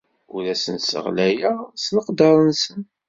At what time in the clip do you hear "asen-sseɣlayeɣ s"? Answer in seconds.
0.53-1.85